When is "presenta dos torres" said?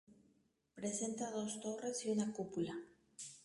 0.73-2.03